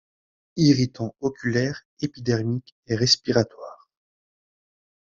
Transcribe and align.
Irritant 0.57 1.13
oculaire, 1.19 1.85
épidermique 1.99 2.75
et 2.87 2.95
respiratoire. 2.95 3.87